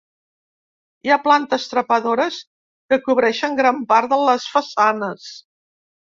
[1.07, 2.39] Hi ha plantes trepadores
[2.93, 5.29] que cobreixen gran part de les façanes.